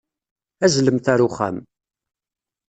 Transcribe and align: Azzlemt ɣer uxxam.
Azzlemt 0.65 1.09
ɣer 1.11 1.19
uxxam. 1.27 1.57